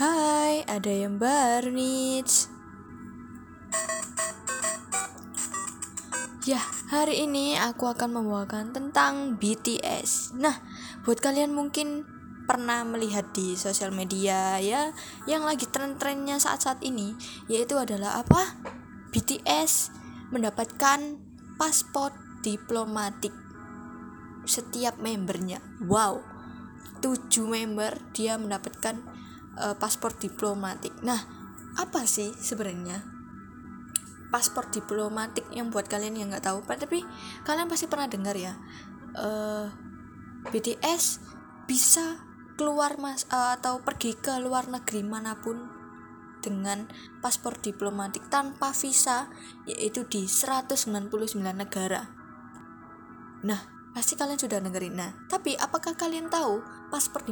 [0.00, 2.24] Hai, ada yang baru nih.
[6.48, 10.40] Ya, hari ini aku akan membawakan tentang BTS.
[10.40, 10.56] Nah,
[11.04, 12.08] buat kalian mungkin
[12.48, 14.96] pernah melihat di sosial media ya
[15.28, 17.12] yang lagi tren-trennya saat-saat ini
[17.52, 18.56] yaitu adalah apa?
[19.12, 19.92] BTS
[20.32, 21.20] mendapatkan
[21.60, 23.36] paspor diplomatik
[24.48, 25.60] setiap membernya.
[25.84, 26.24] Wow.
[27.04, 29.09] 7 member dia mendapatkan
[29.60, 30.96] uh, paspor diplomatik.
[31.04, 31.20] Nah,
[31.76, 33.20] apa sih sebenarnya
[34.30, 37.02] paspor diplomatik yang buat kalian yang nggak tahu tapi
[37.42, 38.54] kalian pasti pernah dengar ya
[39.18, 39.66] uh, eh,
[40.54, 41.18] BTS
[41.66, 42.22] bisa
[42.54, 45.80] keluar mas uh, atau pergi ke luar negeri mana pun
[46.40, 46.88] dengan
[47.20, 49.28] paspor diplomatik tanpa visa
[49.68, 51.12] yaitu di 199
[51.52, 52.08] negara.
[53.44, 53.60] Nah,
[53.92, 54.96] pasti kalian sudah dengerin.
[54.96, 57.28] Nah, tapi apakah kalian tahu paspor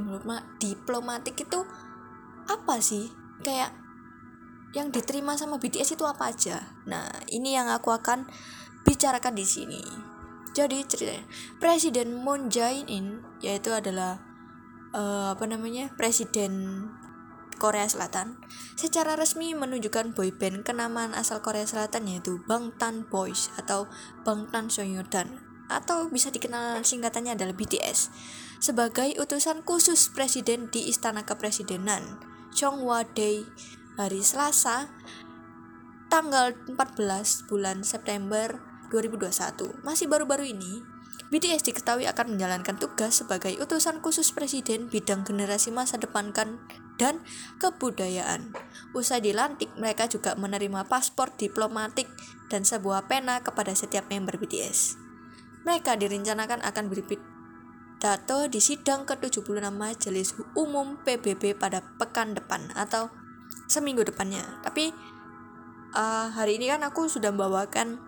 [0.61, 1.65] diplomatik itu
[2.49, 3.13] apa sih?
[3.45, 3.77] Kayak
[4.73, 6.65] yang diterima sama BTS itu apa aja?
[6.89, 8.29] Nah, ini yang aku akan
[8.89, 9.83] bicarakan di sini.
[10.57, 11.25] Jadi ceritanya,
[11.61, 14.19] Presiden Moon Jae-in yaitu adalah
[14.97, 15.93] uh, apa namanya?
[15.95, 16.85] Presiden
[17.59, 18.39] Korea Selatan
[18.79, 23.91] secara resmi menunjukkan boyband kenamaan asal Korea Selatan yaitu Bangtan Boys atau
[24.23, 28.09] Bangtan Sonyeondan atau bisa dikenal singkatannya adalah BTS
[28.63, 33.45] sebagai utusan khusus presiden di Istana Kepresidenan Chonghwa Day
[34.01, 34.89] hari Selasa
[36.09, 38.57] tanggal 14 bulan September
[38.89, 39.85] 2021.
[39.85, 40.81] Masih baru-baru ini,
[41.29, 46.57] BTS diketahui akan menjalankan tugas sebagai utusan khusus presiden bidang generasi masa depan kan
[46.97, 47.21] dan
[47.61, 48.57] kebudayaan.
[48.97, 52.09] Usai dilantik, mereka juga menerima paspor diplomatik
[52.49, 54.97] dan sebuah pena kepada setiap member BTS.
[55.69, 56.85] Mereka direncanakan akan
[57.99, 63.11] pidato di sidang ke-76 Majelis Umum PBB pada pekan depan atau
[63.67, 64.63] seminggu depannya.
[64.63, 64.95] Tapi
[65.99, 67.99] uh, hari ini kan aku sudah membawakan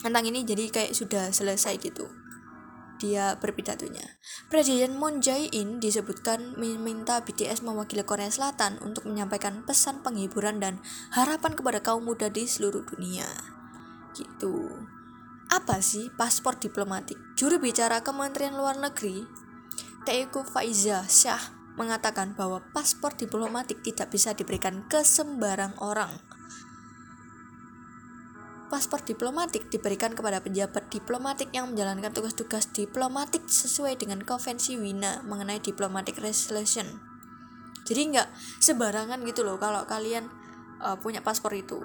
[0.00, 2.08] tentang ini jadi kayak sudah selesai gitu.
[3.04, 4.16] Dia berpidatonya.
[4.48, 10.80] Presiden Moon Jae-in disebutkan meminta BTS mewakili Korea Selatan untuk menyampaikan pesan penghiburan dan
[11.12, 13.28] harapan kepada kaum muda di seluruh dunia.
[14.16, 14.97] Gitu.
[15.48, 17.16] Apa sih paspor diplomatik?
[17.32, 19.24] Juru bicara Kementerian Luar Negeri,
[20.04, 21.40] Teuku Faiza Syah,
[21.80, 26.20] mengatakan bahwa paspor diplomatik tidak bisa diberikan ke sembarang orang.
[28.68, 35.64] Paspor diplomatik diberikan kepada pejabat diplomatik yang menjalankan tugas-tugas diplomatik sesuai dengan konvensi Wina mengenai
[35.64, 36.84] diplomatic resolution.
[37.88, 38.28] Jadi nggak
[38.60, 40.28] sembarangan gitu loh kalau kalian
[40.84, 41.80] uh, punya paspor itu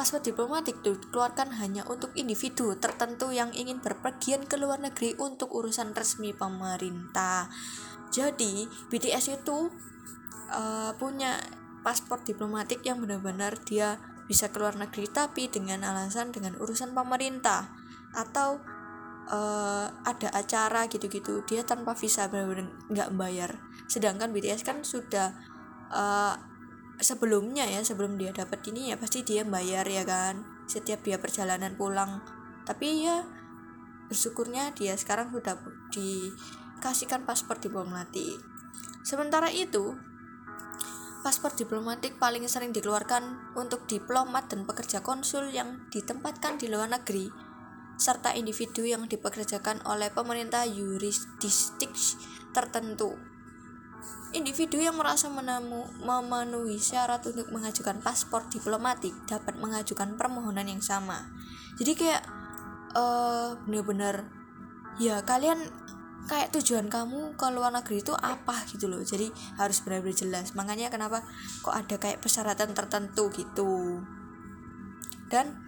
[0.00, 5.92] Paspor diplomatik dikeluarkan hanya untuk individu tertentu yang ingin berpergian ke luar negeri untuk urusan
[5.92, 7.52] resmi pemerintah.
[8.08, 9.68] Jadi, BTS itu
[10.56, 11.36] uh, punya
[11.84, 17.68] paspor diplomatik yang benar-benar dia bisa keluar negeri tapi dengan alasan dengan urusan pemerintah
[18.16, 18.56] atau
[19.28, 25.36] uh, ada acara gitu-gitu dia tanpa visa benar-benar nggak bayar sedangkan BTS kan sudah
[25.92, 26.49] uh,
[27.00, 31.74] sebelumnya ya sebelum dia dapat ini ya pasti dia bayar ya kan setiap dia perjalanan
[31.74, 32.22] pulang.
[32.68, 33.26] Tapi ya
[34.06, 35.58] bersyukurnya dia sekarang sudah
[35.90, 38.38] dikasihkan paspor diplomatik.
[39.02, 39.96] Sementara itu
[41.20, 47.28] paspor diplomatik paling sering dikeluarkan untuk diplomat dan pekerja konsul yang ditempatkan di luar negeri
[48.00, 51.92] serta individu yang dipekerjakan oleh pemerintah yurisdiktik
[52.56, 53.12] tertentu
[54.30, 61.26] Individu yang merasa menemu, memenuhi syarat untuk mengajukan paspor diplomatik dapat mengajukan permohonan yang sama.
[61.74, 62.22] Jadi kayak
[62.94, 64.30] uh, bener-bener
[65.02, 65.58] ya kalian
[66.30, 69.02] kayak tujuan kamu ke luar negeri itu apa gitu loh.
[69.02, 70.54] Jadi harus benar-benar jelas.
[70.54, 71.26] Makanya kenapa
[71.66, 73.98] kok ada kayak persyaratan tertentu gitu.
[75.26, 75.58] Dan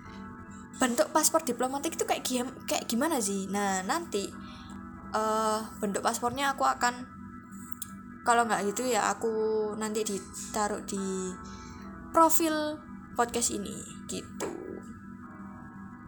[0.78, 2.22] bentuk paspor diplomatik itu kayak
[2.70, 3.50] kayak gimana sih?
[3.50, 4.30] Nah, nanti
[5.10, 7.21] uh, bentuk paspornya aku akan
[8.22, 9.30] kalau nggak gitu ya aku
[9.78, 11.34] nanti ditaruh di
[12.14, 12.78] profil
[13.18, 13.76] podcast ini
[14.08, 14.62] gitu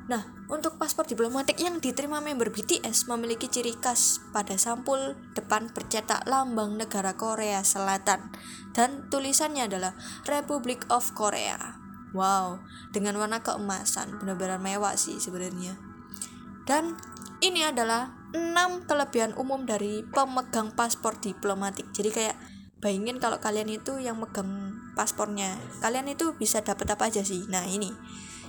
[0.04, 0.20] Nah,
[0.52, 6.76] untuk paspor diplomatik yang diterima member BTS memiliki ciri khas pada sampul depan bercetak lambang
[6.76, 8.28] negara Korea Selatan
[8.76, 9.96] dan tulisannya adalah
[10.28, 11.80] Republic of Korea.
[12.12, 12.60] Wow,
[12.92, 15.80] dengan warna keemasan, benar-benar mewah sih sebenarnya.
[16.68, 17.00] Dan
[17.40, 21.86] ini adalah 6 kelebihan umum dari pemegang paspor diplomatik.
[21.94, 22.36] Jadi kayak
[22.82, 27.46] bayangin kalau kalian itu yang megang paspornya, kalian itu bisa dapat apa aja sih?
[27.46, 27.94] Nah, ini.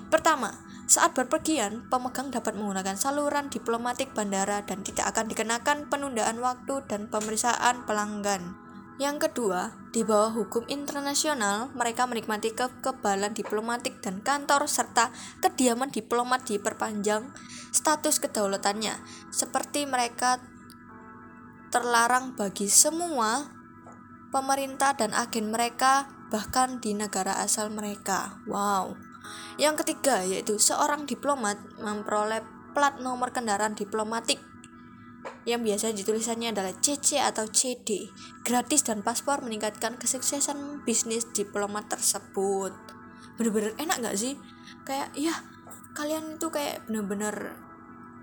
[0.10, 0.50] Pertama,
[0.90, 7.06] saat berpergian, pemegang dapat menggunakan saluran diplomatik bandara dan tidak akan dikenakan penundaan waktu dan
[7.06, 8.65] pemeriksaan pelanggan.
[8.95, 15.12] Yang kedua, di bawah hukum internasional, mereka menikmati kekebalan diplomatik dan kantor serta
[15.44, 17.27] kediaman diplomat diperpanjang
[17.75, 18.95] status kedaulatannya,
[19.36, 20.39] seperti mereka
[21.75, 23.51] terlarang bagi semua
[24.31, 28.39] pemerintah dan agen mereka bahkan di negara asal mereka.
[28.47, 28.95] Wow.
[29.59, 34.39] Yang ketiga yaitu seorang diplomat memperoleh plat nomor kendaraan diplomatik
[35.45, 38.10] yang biasa ditulisannya adalah CC atau CD.
[38.42, 42.74] Gratis dan paspor meningkatkan kesuksesan bisnis diplomat tersebut.
[43.38, 44.33] Bener-bener enak gak sih?
[44.86, 45.33] Kayak ya
[45.95, 47.56] kalian itu kayak bener-bener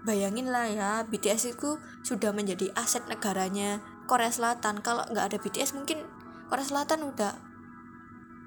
[0.02, 3.78] bayangin lah ya BTS itu sudah menjadi aset negaranya
[4.10, 4.82] Korea Selatan.
[4.82, 6.02] Kalau nggak ada BTS mungkin
[6.50, 7.32] Korea Selatan udah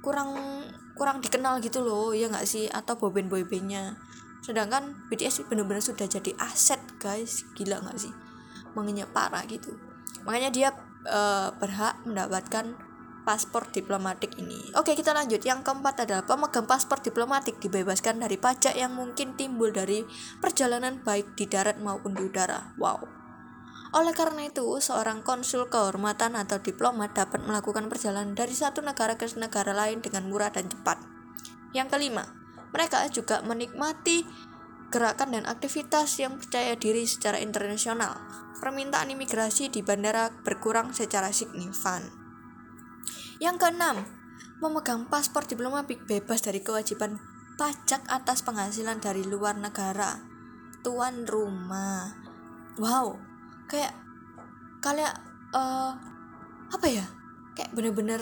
[0.05, 0.37] kurang
[0.93, 3.97] kurang dikenal gitu loh ya nggak sih atau boyband boybandnya
[4.45, 8.13] sedangkan BTS bener-bener sudah jadi aset guys gila nggak sih
[8.75, 9.73] mengenyak parah gitu
[10.27, 10.69] makanya dia
[11.07, 12.75] uh, berhak mendapatkan
[13.25, 14.69] paspor diplomatik ini.
[14.77, 15.41] Oke, kita lanjut.
[15.41, 20.05] Yang keempat adalah pemegang paspor diplomatik dibebaskan dari pajak yang mungkin timbul dari
[20.37, 22.77] perjalanan baik di darat maupun di udara.
[22.77, 23.01] Wow.
[23.97, 29.25] Oleh karena itu, seorang konsul kehormatan atau diplomat dapat melakukan perjalanan dari satu negara ke
[29.41, 31.01] negara lain dengan murah dan cepat.
[31.73, 32.29] Yang kelima,
[32.75, 34.27] mereka juga menikmati
[34.95, 38.15] gerakan dan aktivitas yang percaya diri secara internasional.
[38.63, 42.07] Permintaan imigrasi di bandara berkurang secara signifikan.
[43.43, 44.07] Yang keenam,
[44.63, 47.19] memegang paspor diplomatik bebas dari kewajiban
[47.59, 50.15] pajak atas penghasilan dari luar negara.
[50.79, 52.15] Tuan rumah.
[52.79, 53.19] Wow,
[53.67, 53.91] kayak
[54.79, 55.11] kalian
[55.51, 55.91] uh,
[56.71, 57.03] apa ya?
[57.59, 58.21] Kayak bener-bener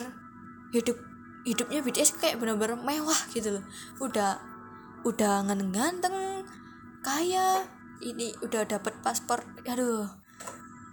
[0.74, 0.98] hidup
[1.46, 3.66] hidupnya BTS kayak bener-bener mewah gitu loh.
[4.02, 4.42] Udah
[5.06, 6.33] udah ganteng
[7.04, 7.68] kaya
[8.02, 10.08] ini udah dapat paspor aduh.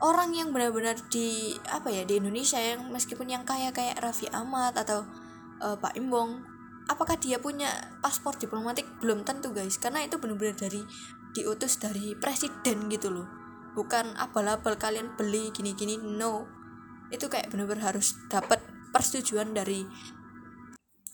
[0.00, 4.72] Orang yang benar-benar di apa ya di Indonesia yang meskipun yang kaya kayak Raffi Ahmad
[4.72, 5.04] atau
[5.60, 6.40] uh, Pak Imbong
[6.90, 7.70] apakah dia punya
[8.02, 8.88] paspor diplomatik?
[8.98, 9.78] Belum tentu guys.
[9.78, 10.82] Karena itu benar-benar dari
[11.30, 13.28] diutus dari presiden gitu loh.
[13.78, 16.50] Bukan abal-abal kalian beli gini-gini no.
[17.14, 18.58] Itu kayak benar-benar harus dapat
[18.90, 19.86] persetujuan dari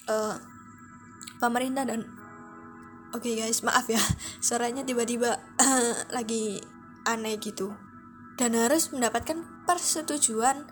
[0.08, 0.37] uh,
[1.37, 2.08] pemerintah dan
[3.17, 3.97] Oke okay guys, maaf ya,
[4.45, 5.41] suaranya tiba-tiba
[6.17, 6.61] lagi
[7.09, 7.73] aneh gitu.
[8.37, 10.69] Dan harus mendapatkan persetujuan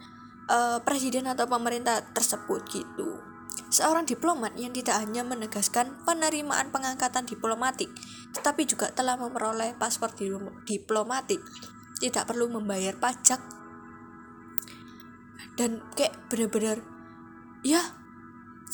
[0.52, 3.16] uh, presiden atau pemerintah tersebut gitu.
[3.72, 7.88] Seorang diplomat yang tidak hanya menegaskan penerimaan pengangkatan diplomatik,
[8.36, 10.12] tetapi juga telah memperoleh paspor
[10.68, 11.40] diplomatik,
[11.96, 13.40] tidak perlu membayar pajak
[15.54, 16.82] dan kayak bener-bener
[17.62, 17.78] ya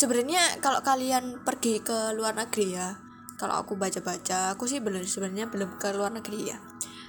[0.01, 3.10] sebenarnya kalau kalian pergi ke luar negeri ya
[3.41, 6.61] kalau aku baca-baca aku sih belum sebenarnya belum ke luar negeri ya.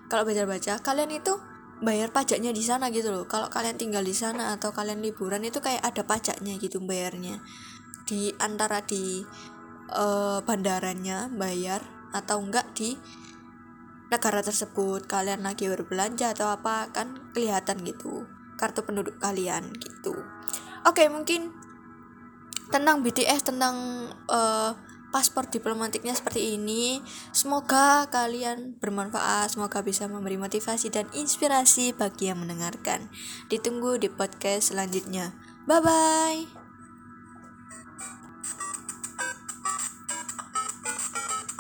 [0.08, 1.36] Kalau baca-baca kalian itu
[1.84, 3.28] bayar pajaknya di sana gitu loh.
[3.28, 7.44] Kalau kalian tinggal di sana atau kalian liburan itu kayak ada pajaknya gitu bayarnya.
[8.08, 9.20] Di antara di
[9.92, 11.84] uh, bandaranya bayar
[12.16, 12.96] atau enggak di
[14.08, 15.04] negara tersebut.
[15.04, 18.24] Kalian lagi berbelanja atau apa kan kelihatan gitu.
[18.56, 20.16] Kartu penduduk kalian gitu.
[20.88, 21.52] Oke mungkin
[22.72, 24.72] tentang BTS tentang uh,
[25.12, 27.04] paspor diplomatiknya seperti ini.
[27.36, 33.12] Semoga kalian bermanfaat, semoga bisa memberi motivasi dan inspirasi bagi yang mendengarkan.
[33.52, 35.36] Ditunggu di podcast selanjutnya.
[35.68, 36.61] Bye bye.